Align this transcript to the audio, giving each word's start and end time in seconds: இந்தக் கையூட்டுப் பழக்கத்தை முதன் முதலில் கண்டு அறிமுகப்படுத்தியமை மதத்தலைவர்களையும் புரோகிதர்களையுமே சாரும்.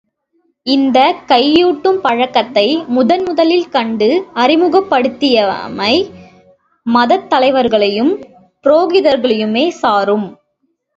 இந்தக் 0.67 1.19
கையூட்டுப் 1.27 1.99
பழக்கத்தை 2.01 2.65
முதன் 2.87 3.23
முதலில் 3.23 3.69
கண்டு 3.69 4.09
அறிமுகப்படுத்தியமை 4.35 5.93
மதத்தலைவர்களையும் 6.85 8.13
புரோகிதர்களையுமே 8.65 9.67
சாரும். 9.81 10.27